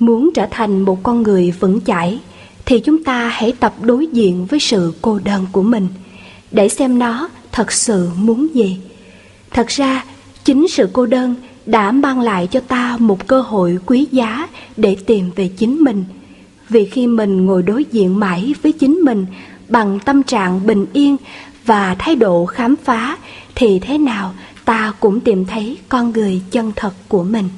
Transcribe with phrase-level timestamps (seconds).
[0.00, 2.18] Muốn trở thành một con người vững chãi
[2.66, 5.88] thì chúng ta hãy tập đối diện với sự cô đơn của mình
[6.50, 8.78] để xem nó thật sự muốn gì.
[9.50, 10.04] Thật ra,
[10.44, 11.34] chính sự cô đơn
[11.66, 16.04] đã mang lại cho ta một cơ hội quý giá để tìm về chính mình.
[16.68, 19.26] Vì khi mình ngồi đối diện mãi với chính mình
[19.68, 21.16] bằng tâm trạng bình yên
[21.64, 23.16] và thái độ khám phá
[23.54, 27.48] thì thế nào ta cũng tìm thấy con người chân thật của mình.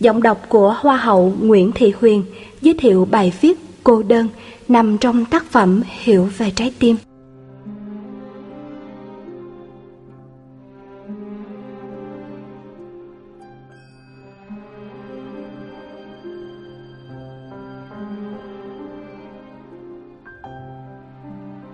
[0.00, 2.24] Giọng đọc của Hoa hậu Nguyễn Thị Huyền
[2.60, 4.28] giới thiệu bài viết Cô đơn
[4.68, 6.96] nằm trong tác phẩm Hiểu về trái tim.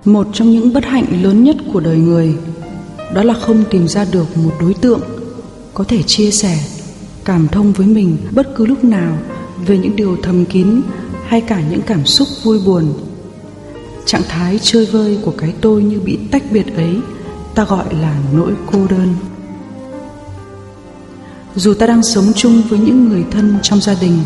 [0.05, 2.35] Một trong những bất hạnh lớn nhất của đời người
[3.15, 5.01] đó là không tìm ra được một đối tượng
[5.75, 6.59] có thể chia sẻ,
[7.25, 9.19] cảm thông với mình bất cứ lúc nào
[9.67, 10.81] về những điều thầm kín
[11.27, 12.85] hay cả những cảm xúc vui buồn.
[14.05, 16.97] Trạng thái chơi vơi của cái tôi như bị tách biệt ấy
[17.55, 19.09] ta gọi là nỗi cô đơn.
[21.55, 24.19] Dù ta đang sống chung với những người thân trong gia đình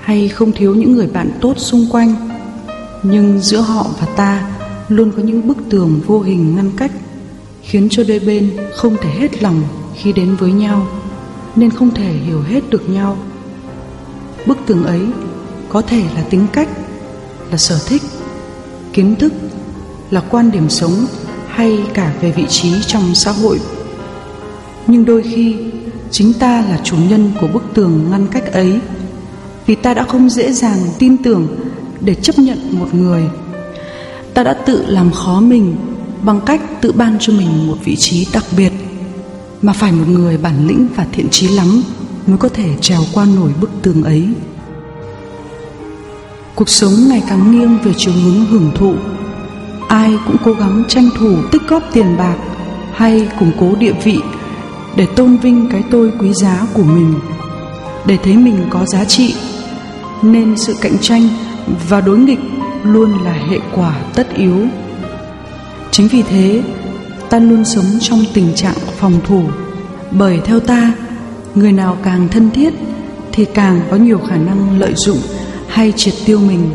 [0.00, 2.14] hay không thiếu những người bạn tốt xung quanh,
[3.02, 4.56] nhưng giữa họ và ta
[4.88, 6.92] luôn có những bức tường vô hình ngăn cách
[7.62, 9.62] khiến cho đôi bên không thể hết lòng
[9.94, 10.86] khi đến với nhau
[11.56, 13.18] nên không thể hiểu hết được nhau.
[14.46, 15.00] Bức tường ấy
[15.68, 16.68] có thể là tính cách,
[17.50, 18.02] là sở thích,
[18.92, 19.32] kiến thức,
[20.10, 21.06] là quan điểm sống
[21.48, 23.60] hay cả về vị trí trong xã hội.
[24.86, 25.56] Nhưng đôi khi,
[26.10, 28.78] chính ta là chủ nhân của bức tường ngăn cách ấy,
[29.66, 31.48] vì ta đã không dễ dàng tin tưởng
[32.00, 33.22] để chấp nhận một người.
[34.34, 35.76] Ta đã tự làm khó mình
[36.22, 38.72] bằng cách tự ban cho mình một vị trí đặc biệt
[39.66, 41.82] mà phải một người bản lĩnh và thiện trí lắm
[42.26, 44.28] mới có thể trèo qua nổi bức tường ấy.
[46.54, 48.94] Cuộc sống ngày càng nghiêng về chiều hướng hưởng thụ.
[49.88, 52.36] Ai cũng cố gắng tranh thủ tích góp tiền bạc
[52.92, 54.18] hay củng cố địa vị
[54.96, 57.14] để tôn vinh cái tôi quý giá của mình.
[58.06, 59.34] Để thấy mình có giá trị,
[60.22, 61.28] nên sự cạnh tranh
[61.88, 62.40] và đối nghịch
[62.84, 64.66] luôn là hệ quả tất yếu.
[65.90, 66.62] Chính vì thế
[67.30, 69.42] ta luôn sống trong tình trạng phòng thủ.
[70.10, 70.92] Bởi theo ta,
[71.54, 72.74] người nào càng thân thiết
[73.32, 75.18] thì càng có nhiều khả năng lợi dụng
[75.68, 76.70] hay triệt tiêu mình.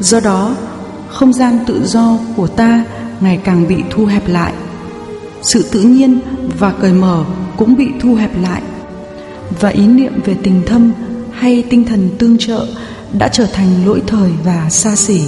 [0.00, 0.54] Do đó,
[1.08, 2.84] không gian tự do của ta
[3.20, 4.52] ngày càng bị thu hẹp lại.
[5.42, 6.20] Sự tự nhiên
[6.58, 7.24] và cởi mở
[7.56, 8.62] cũng bị thu hẹp lại.
[9.60, 10.92] Và ý niệm về tình thâm
[11.32, 12.66] hay tinh thần tương trợ
[13.18, 15.20] đã trở thành lỗi thời và xa xỉ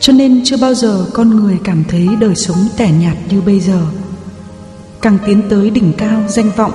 [0.00, 3.60] cho nên chưa bao giờ con người cảm thấy đời sống tẻ nhạt như bây
[3.60, 3.86] giờ.
[5.02, 6.72] Càng tiến tới đỉnh cao, danh vọng,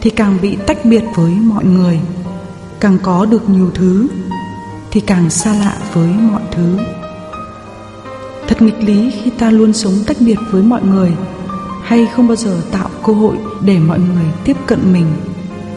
[0.00, 2.00] thì càng bị tách biệt với mọi người.
[2.80, 4.06] Càng có được nhiều thứ,
[4.90, 6.78] thì càng xa lạ với mọi thứ.
[8.48, 11.12] Thật nghịch lý khi ta luôn sống tách biệt với mọi người,
[11.82, 15.06] hay không bao giờ tạo cơ hội để mọi người tiếp cận mình,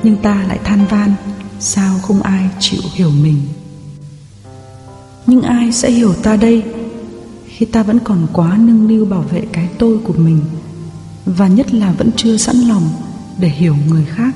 [0.03, 1.13] nhưng ta lại than van,
[1.59, 3.41] sao không ai chịu hiểu mình?
[5.27, 6.63] Nhưng ai sẽ hiểu ta đây?
[7.57, 10.39] Khi ta vẫn còn quá nâng niu bảo vệ cái tôi của mình,
[11.25, 12.83] và nhất là vẫn chưa sẵn lòng
[13.39, 14.35] để hiểu người khác.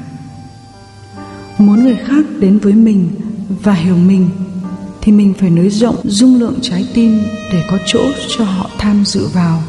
[1.57, 3.09] Muốn người khác đến với mình
[3.63, 4.29] và hiểu mình,
[5.01, 7.19] thì mình phải nới rộng dung lượng trái tim
[7.51, 7.99] để có chỗ
[8.37, 9.63] cho họ tham dự vào.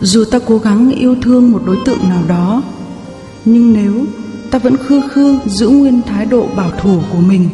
[0.00, 2.62] Dù ta cố gắng yêu thương một đối tượng nào đó,
[3.44, 4.04] nhưng nếu
[4.50, 7.48] ta vẫn khư khư giữ nguyên thái độ bảo thủ của mình,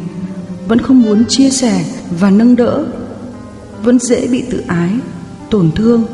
[0.67, 1.85] vẫn không muốn chia sẻ
[2.19, 2.85] và nâng đỡ
[3.83, 4.91] vẫn dễ bị tự ái,
[5.49, 6.05] tổn thương,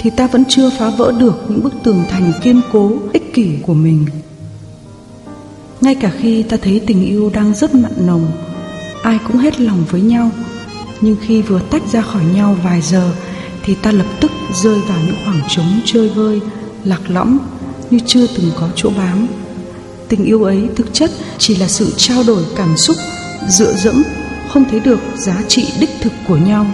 [0.00, 3.48] thì ta vẫn chưa phá vỡ được những bức tường thành kiên cố, ích kỷ
[3.62, 4.06] của mình.
[5.80, 8.26] Ngay cả khi ta thấy tình yêu đang rất mặn nồng,
[9.02, 10.30] ai cũng hết lòng với nhau,
[11.00, 13.10] nhưng khi vừa tách ra khỏi nhau vài giờ,
[13.64, 14.30] thì ta lập tức
[14.62, 16.40] rơi vào những khoảng trống chơi vơi,
[16.84, 17.38] lạc lõng,
[17.90, 19.26] như chưa từng có chỗ bám.
[20.08, 22.96] Tình yêu ấy thực chất chỉ là sự trao đổi cảm xúc,
[23.48, 24.02] dựa dẫm,
[24.48, 26.66] không thấy được giá trị đích thực của nhau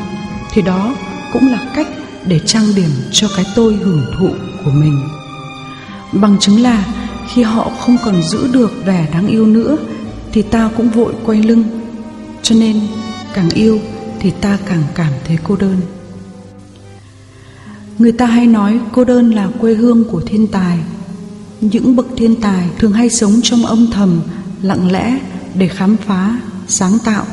[0.55, 0.95] thì đó
[1.33, 1.89] cũng là cách
[2.27, 4.29] để trang điểm cho cái tôi hưởng thụ
[4.65, 5.01] của mình.
[6.12, 6.87] Bằng chứng là
[7.33, 9.77] khi họ không còn giữ được vẻ đáng yêu nữa,
[10.33, 11.65] thì ta cũng vội quay lưng.
[12.43, 12.81] Cho nên,
[13.35, 13.81] càng yêu
[14.21, 15.77] thì ta càng cảm thấy cô đơn.
[17.99, 20.79] Người ta hay nói cô đơn là quê hương của thiên tài.
[21.61, 24.21] Những bậc thiên tài thường hay sống trong âm thầm,
[24.62, 25.19] lặng lẽ
[25.55, 27.25] để khám phá, sáng tạo,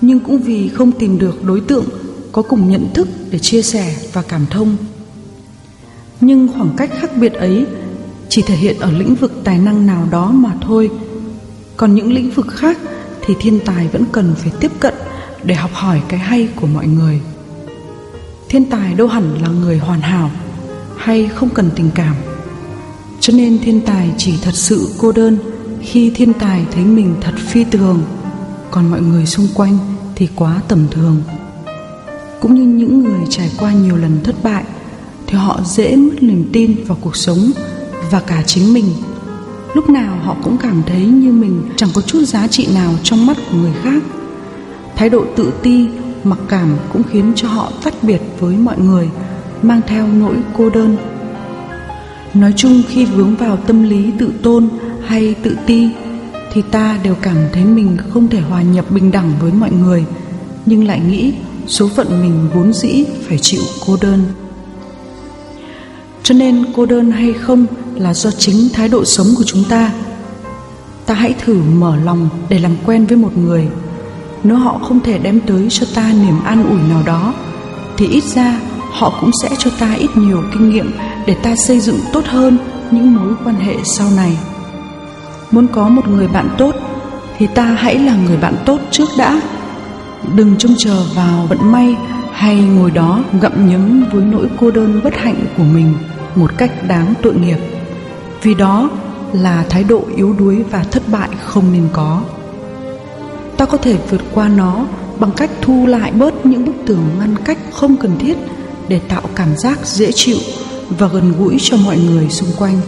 [0.00, 1.84] nhưng cũng vì không tìm được đối tượng
[2.32, 4.76] có cùng nhận thức để chia sẻ và cảm thông
[6.20, 7.66] nhưng khoảng cách khác biệt ấy
[8.28, 10.90] chỉ thể hiện ở lĩnh vực tài năng nào đó mà thôi
[11.76, 12.78] Còn những lĩnh vực khác
[13.26, 14.94] thì thiên tài vẫn cần phải tiếp cận
[15.44, 17.20] để học hỏi cái hay của mọi người.
[18.48, 20.30] Thiên tài đâu hẳn là người hoàn hảo
[20.96, 22.16] hay không cần tình cảm.
[23.20, 25.38] Cho nên thiên tài chỉ thật sự cô đơn
[25.80, 28.02] khi thiên tài thấy mình thật phi thường,
[28.70, 29.78] còn mọi người xung quanh
[30.14, 31.22] thì quá tầm thường.
[32.42, 34.64] Cũng như những người trải qua nhiều lần thất bại,
[35.26, 37.38] thì họ dễ mất niềm tin vào cuộc sống
[38.10, 38.84] và cả chính mình.
[39.74, 43.26] Lúc nào họ cũng cảm thấy như mình chẳng có chút giá trị nào trong
[43.26, 44.02] mắt của người khác.
[44.96, 45.88] Thái độ tự ti,
[46.24, 49.08] mặc cảm cũng khiến cho họ tách biệt với mọi người,
[49.62, 50.96] mang theo nỗi cô đơn.
[52.34, 54.68] Nói chung khi vướng vào tâm lý tự tôn
[55.06, 55.88] hay tự ti,
[56.52, 60.04] thì ta đều cảm thấy mình không thể hòa nhập bình đẳng với mọi người,
[60.66, 61.32] nhưng lại nghĩ
[61.72, 64.24] số phận mình vốn dĩ phải chịu cô đơn.
[66.22, 69.92] Cho nên cô đơn hay không là do chính thái độ sống của chúng ta.
[71.06, 73.68] Ta hãy thử mở lòng để làm quen với một người.
[74.42, 77.34] Nếu họ không thể đem tới cho ta niềm an ủi nào đó,
[77.96, 78.60] thì ít ra
[78.90, 80.92] họ cũng sẽ cho ta ít nhiều kinh nghiệm
[81.26, 82.58] để ta xây dựng tốt hơn
[82.90, 84.38] những mối quan hệ sau này.
[85.50, 86.74] Muốn có một người bạn tốt,
[87.38, 89.40] thì ta hãy là người bạn tốt trước đã
[90.34, 91.96] đừng trông chờ vào vận may
[92.32, 95.94] hay ngồi đó gặm nhấm với nỗi cô đơn bất hạnh của mình
[96.34, 97.58] một cách đáng tội nghiệp.
[98.42, 98.90] Vì đó
[99.32, 102.22] là thái độ yếu đuối và thất bại không nên có.
[103.56, 104.86] Ta có thể vượt qua nó
[105.18, 108.38] bằng cách thu lại bớt những bức tường ngăn cách không cần thiết
[108.88, 110.36] để tạo cảm giác dễ chịu
[110.88, 112.80] và gần gũi cho mọi người xung quanh.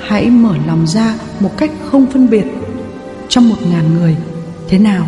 [0.00, 2.44] Hãy mở lòng ra một cách không phân biệt
[3.28, 4.16] trong một ngàn người.
[4.68, 5.06] Thế nào?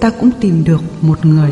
[0.00, 1.50] Ta cũng tìm được một người.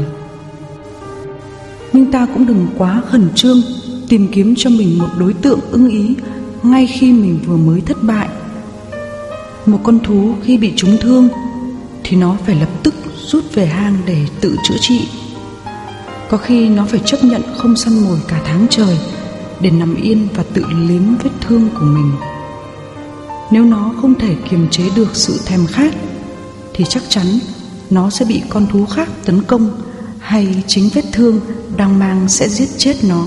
[1.93, 3.62] Nhưng ta cũng đừng quá khẩn trương
[4.08, 6.14] tìm kiếm cho mình một đối tượng ưng ý
[6.62, 8.28] ngay khi mình vừa mới thất bại.
[9.66, 11.28] Một con thú khi bị trúng thương
[12.04, 12.94] thì nó phải lập tức
[13.26, 15.08] rút về hang để tự chữa trị.
[16.28, 18.99] Có khi nó phải chấp nhận không săn mồi cả tháng trời
[19.60, 22.12] để nằm yên và tự liếm vết thương của mình.
[23.50, 25.94] Nếu nó không thể kiềm chế được sự thèm khát
[26.75, 27.26] thì chắc chắn
[27.90, 29.70] nó sẽ bị con thú khác tấn công
[30.18, 31.40] hay chính vết thương
[31.76, 33.26] đang mang sẽ giết chết nó.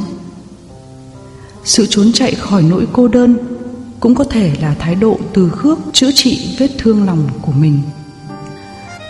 [1.64, 3.38] Sự trốn chạy khỏi nỗi cô đơn
[4.00, 7.82] cũng có thể là thái độ từ khước chữa trị vết thương lòng của mình.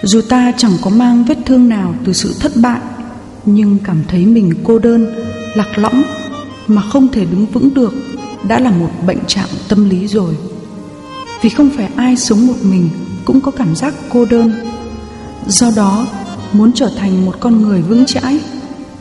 [0.03, 2.81] Dù ta chẳng có mang vết thương nào từ sự thất bại,
[3.45, 5.15] nhưng cảm thấy mình cô đơn,
[5.55, 6.03] lạc lõng
[6.67, 7.93] mà không thể đứng vững được
[8.47, 10.35] đã là một bệnh trạng tâm lý rồi.
[11.41, 12.89] Vì không phải ai sống một mình
[13.25, 14.51] cũng có cảm giác cô đơn
[15.49, 16.07] do đó,
[16.53, 18.39] muốn trở thành một con người vững chãi,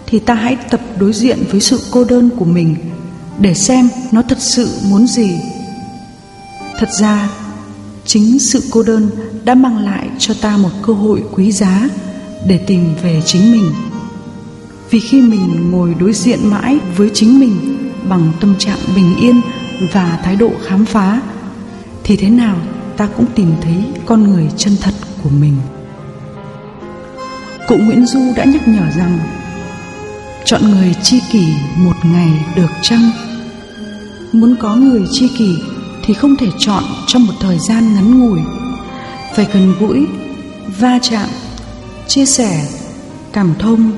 [0.07, 2.77] thì ta hãy tập đối diện với sự cô đơn của mình
[3.41, 5.31] để xem nó thật sự muốn gì.
[6.79, 7.29] Thật ra,
[8.05, 9.11] chính sự cô đơn
[9.45, 11.89] đã mang lại cho ta một cơ hội quý giá
[12.47, 13.71] để tìm về chính mình.
[14.91, 17.79] Vì khi mình ngồi đối diện mãi với chính mình
[18.09, 19.41] bằng tâm trạng bình yên
[19.93, 21.21] và thái độ khám phá,
[22.05, 22.57] thì thế nào
[22.97, 25.57] ta cũng tìm thấy con người chân thật của mình
[27.69, 29.19] cụ nguyễn du đã nhắc nhở rằng,
[30.45, 33.11] chọn người chi kỷ một ngày được chăng?
[34.33, 35.57] Muốn có người chi kỷ
[36.05, 38.41] thì không thể chọn trong một thời gian ngắn ngủi.
[39.37, 40.07] Phải gần gũi,
[40.79, 41.29] va chạm,
[42.07, 42.69] chia sẻ,
[43.33, 43.93] cảm thông,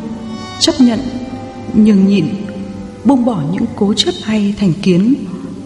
[0.60, 1.00] chấp nhận,
[1.74, 2.26] nhường nhịn,
[3.04, 5.14] buông bỏ những cố chấp hay thành kiến,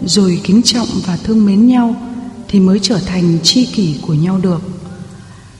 [0.04, 1.96] rồi kính trọng và thương mến nhau
[2.48, 4.62] thì mới trở thành chi kỷ của nhau được.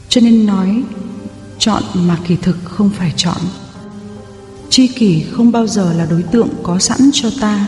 [0.09, 0.83] Cho nên nói
[1.59, 3.37] chọn mà kỳ thực không phải chọn.
[4.71, 7.67] Tri kỷ không bao giờ là đối tượng có sẵn cho ta.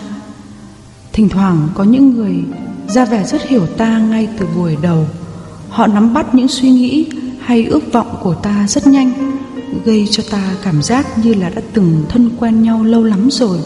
[1.13, 2.35] Thỉnh thoảng có những người
[2.89, 5.07] ra vẻ rất hiểu ta ngay từ buổi đầu.
[5.69, 7.07] Họ nắm bắt những suy nghĩ
[7.41, 9.37] hay ước vọng của ta rất nhanh,
[9.85, 13.59] gây cho ta cảm giác như là đã từng thân quen nhau lâu lắm rồi.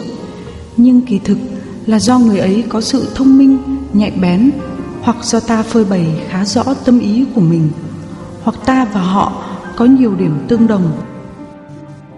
[0.77, 1.37] Nhưng kỳ thực
[1.85, 3.57] là do người ấy có sự thông minh,
[3.93, 4.51] nhạy bén,
[5.01, 7.69] hoặc do ta phơi bày khá rõ tâm ý của mình,
[8.43, 9.43] hoặc ta và họ
[9.75, 11.01] có nhiều điểm tương đồng.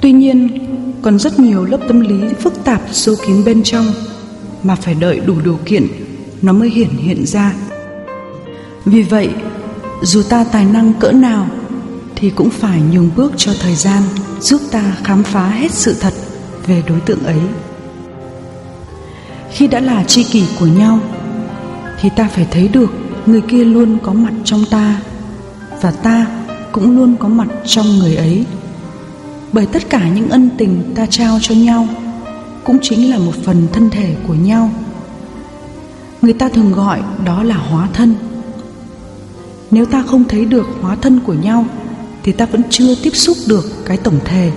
[0.01, 0.49] Tuy nhiên,
[1.01, 3.85] còn rất nhiều lớp tâm lý phức tạp sâu kín bên trong
[4.63, 5.87] mà phải đợi đủ điều kiện
[6.41, 7.53] nó mới hiển hiện ra.
[8.85, 9.29] Vì vậy,
[10.01, 11.47] dù ta tài năng cỡ nào
[12.15, 14.03] thì cũng phải nhường bước cho thời gian
[14.39, 16.13] giúp ta khám phá hết sự thật
[16.67, 17.39] về đối tượng ấy.
[19.51, 20.99] Khi đã là tri kỷ của nhau,
[22.01, 22.91] thì ta phải thấy được
[23.25, 25.01] người kia luôn có mặt trong ta
[25.81, 26.25] và ta
[26.73, 28.45] cũng luôn có mặt trong người ấy.
[29.51, 31.87] Bởi tất cả những ân tình ta trao cho nhau
[32.63, 34.69] cũng chính là một phần thân thể của nhau.
[36.21, 38.15] Người ta thường gọi đó là hóa thân.
[39.71, 41.65] Nếu ta không thấy được hóa thân của nhau,
[42.23, 44.51] thì ta vẫn chưa tiếp xúc được cái tổng thể,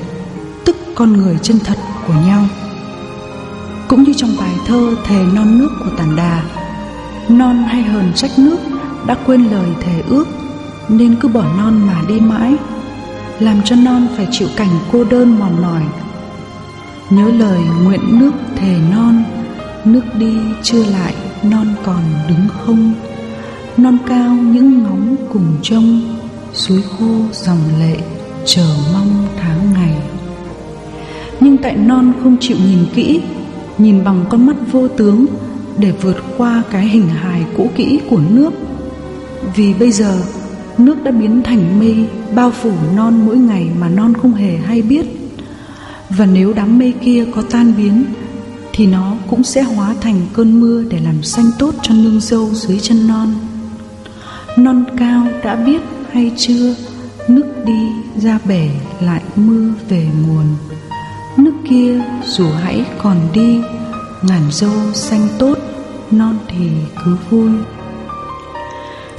[0.65, 2.47] tức con người chân thật của nhau.
[3.89, 6.43] Cũng như trong bài thơ thề non nước của tản đà,
[7.29, 8.59] non hay hờn trách nước
[9.07, 10.27] đã quên lời thề ước
[10.89, 12.55] nên cứ bỏ non mà đi mãi,
[13.41, 15.83] làm cho non phải chịu cảnh cô đơn mòn mỏi.
[17.11, 19.25] Nhớ lời nguyện nước thề non,
[19.85, 22.95] nước đi chưa lại, non còn đứng không.
[23.77, 26.17] Non cao những ngóng cùng trông,
[26.53, 27.97] suối khô dòng lệ
[28.45, 29.95] chờ mong tháng ngày.
[31.41, 33.21] Nhưng tại non không chịu nhìn kỹ,
[33.79, 35.27] nhìn bằng con mắt vô tướng
[35.79, 38.51] để vượt qua cái hình hài cũ kỹ của nước.
[39.57, 40.23] Vì bây giờ
[40.79, 44.83] nước đã biến thành mây, bao phủ non mỗi ngày mà non không hề hay
[44.83, 45.07] biết.
[46.11, 48.05] Và nếu đám mây kia có tan biến,
[48.73, 52.51] thì nó cũng sẽ hóa thành cơn mưa để làm xanh tốt cho nương dâu
[52.53, 53.35] dưới chân non.
[54.59, 55.81] Non cao đã biết
[56.13, 56.75] hay chưa,
[57.29, 60.45] nước đi ra bể lại mưa về nguồn.
[61.37, 63.61] Nước kia dù hãy còn đi,
[64.23, 65.59] ngàn dâu xanh tốt,
[66.11, 66.67] non thì
[67.05, 67.51] cứ vui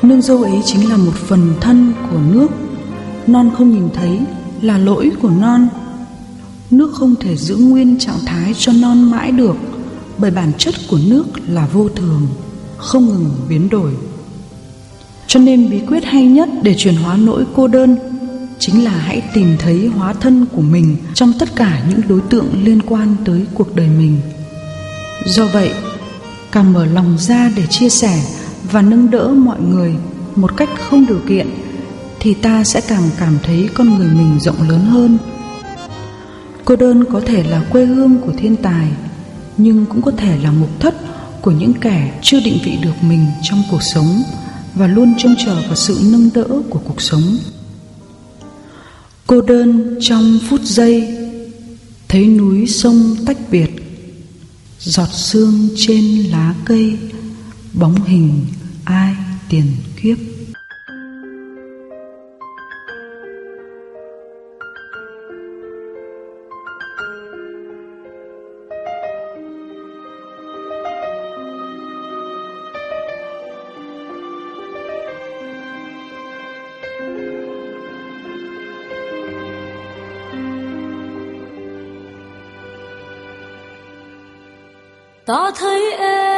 [0.02, 2.48] nương dâu ấy chính là một phần thân của nước.
[3.28, 4.20] Non không nhìn thấy
[4.62, 5.68] là lỗi của non.
[6.72, 9.56] Nước không thể giữ nguyên trạng thái cho non mãi được,
[10.18, 12.28] bởi bản chất của nước là vô thường,
[12.78, 13.92] không ngừng biến đổi.
[15.28, 17.98] Cho nên bí quyết hay nhất để chuyển hóa nỗi cô đơn
[18.60, 22.64] chính là hãy tìm thấy hóa thân của mình trong tất cả những đối tượng
[22.64, 24.20] liên quan tới cuộc đời mình.
[25.26, 25.72] Do vậy,
[26.52, 28.24] càng mở lòng ra để chia sẻ
[28.72, 29.96] và nâng đỡ mọi người
[30.36, 31.48] một cách không điều kiện,
[32.20, 35.18] thì ta sẽ càng cảm thấy con người mình rộng lớn hơn.
[36.66, 38.88] Cô đơn có thể là quê hương của thiên tài,
[39.58, 40.96] nhưng cũng có thể là mục thất
[41.42, 44.24] của những kẻ chưa định vị được mình trong cuộc sống
[44.76, 47.38] và luôn trông chờ vào sự nâng đỡ của cuộc sống.
[49.28, 51.18] Cô đơn trong phút giây,
[52.08, 53.70] thấy núi sông tách biệt,
[54.80, 56.98] giọt sương trên lá cây
[57.80, 58.46] bóng hình
[58.86, 59.16] ai
[59.50, 59.66] tiền
[60.02, 60.18] kiếp?
[85.26, 86.37] Ta thấy em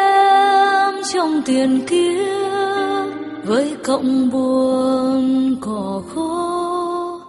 [1.13, 7.19] trong tiền kiếp với cộng buồn cỏ khô.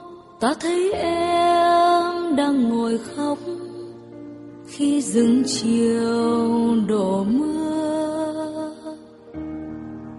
[0.41, 3.39] Ta thấy em đang ngồi khóc
[4.67, 8.71] khi rừng chiều đổ mưa.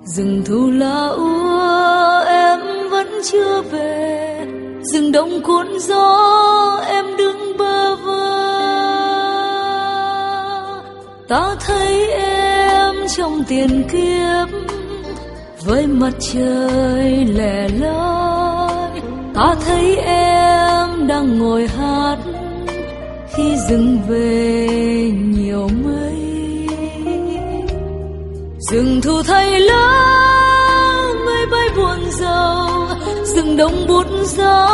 [0.06, 4.48] Rừng thu lá úa, em vẫn chưa về.
[4.94, 8.32] Rừng đông cuốn gió, em đứng bơ vơ.
[11.28, 12.31] Ta thấy em
[13.18, 14.48] trong tiền kiếp,
[15.66, 19.02] với mặt trời lẻ loi,
[19.34, 22.18] ta thấy em đang ngồi hát
[23.36, 26.68] khi dừng về nhiều mây.
[28.72, 29.88] Rừng thu thay lá,
[31.26, 32.88] mây bay buồn rầu,
[33.24, 34.68] rừng đông bút gió,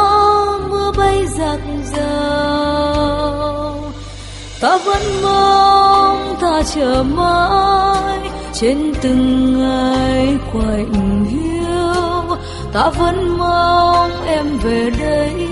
[0.70, 1.60] mưa bay giặt
[1.96, 2.98] rào.
[4.62, 8.27] Ta vẫn mong ta chờ mãi
[8.60, 12.38] trên từng ngày quạnh hiu
[12.74, 15.48] ta vẫn mong em về đây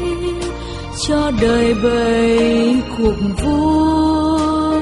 [1.07, 4.81] cho đời bầy cuộc vui.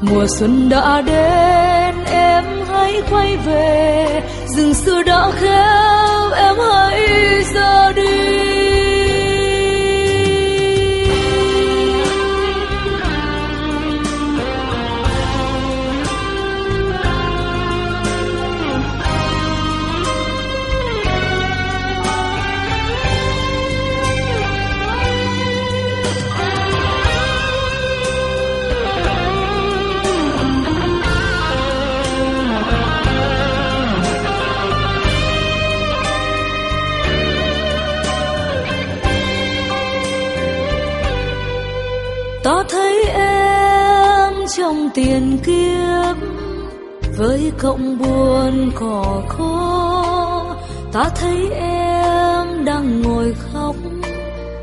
[0.00, 4.22] Mùa xuân đã đến, em hãy quay về.
[4.56, 6.93] Rừng xưa đã khéo, em hãy
[44.94, 46.16] tiền kiếp
[47.18, 49.74] với cộng buồn cỏ khô
[50.92, 53.76] ta thấy em đang ngồi khóc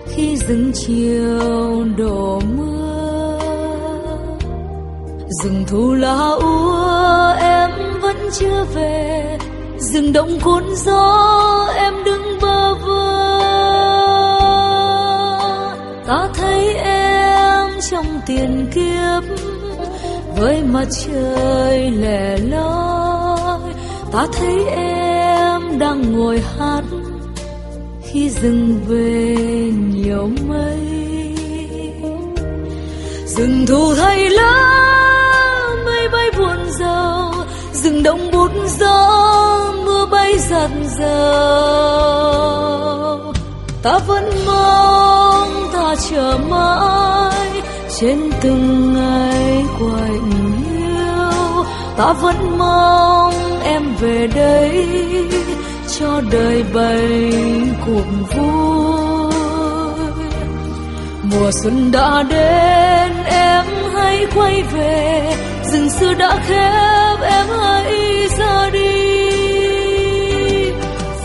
[0.08, 3.40] khi rừng chiều đổ mưa.
[5.44, 7.72] Rừng thu lá úa, em
[8.02, 9.38] vẫn chưa về.
[9.78, 13.12] Rừng động cuốn gió, em đứng bơ vơ.
[16.08, 19.51] Ta thấy em trong tiền kiếp
[20.42, 23.60] với mặt trời lẻ loi,
[24.12, 26.82] ta thấy em đang ngồi hát.
[28.04, 29.36] Khi dừng về
[29.96, 30.80] nhiều mây,
[33.26, 34.84] rừng thu thay lá
[35.86, 37.34] mây bay buồn rầu.
[37.74, 40.70] Rừng đông bút gió, mưa bay giật
[41.00, 41.84] dầu.
[43.84, 47.31] Ta vẫn mong ta chờ mãi
[48.02, 50.32] trên từng ngày quạnh
[50.64, 51.64] hiu
[51.98, 54.88] ta vẫn mong em về đây
[56.00, 57.34] cho đời bày
[57.86, 58.06] cuộc
[58.36, 59.34] vui.
[61.24, 65.36] Mùa xuân đã đến, em hãy quay về.
[65.72, 67.94] Rừng xưa đã khép, em hãy
[68.38, 69.12] ra đi.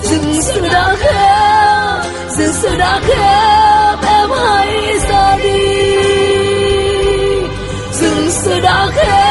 [0.02, 5.75] Rừng xưa đã khép, rừng xưa đã khép, em hãy ra đi
[8.46, 9.25] rừng xưa đã khép